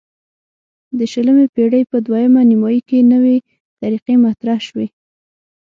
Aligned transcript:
د 0.97 0.99
شلمې 1.11 1.45
پیړۍ 1.53 1.83
په 1.91 1.97
دویمه 2.05 2.41
نیمایي 2.49 2.81
کې 2.87 2.99
نوې 3.13 3.37
طریقې 3.81 4.15
مطرح 4.25 4.59
شوې. 4.67 4.87